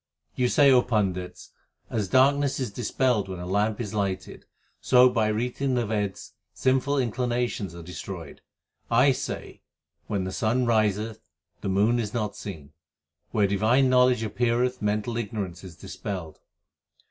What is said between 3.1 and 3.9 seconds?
when a lamp